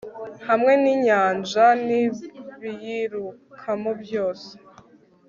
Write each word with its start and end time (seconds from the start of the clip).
hamwe 0.47 0.73
n'inyanja 0.83 1.65
n'ibiyirukamo 1.85 3.91
byose 4.03 4.49